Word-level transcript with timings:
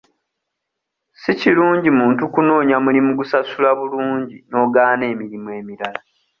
Si 1.21 1.31
kirungi 1.39 1.89
muntu 1.99 2.23
kunoonya 2.33 2.77
mulimu 2.85 3.11
gusasula 3.19 3.69
bulungi 3.79 4.35
n'ogaana 4.49 5.03
emirimu 5.13 5.49
emirala. 5.59 5.99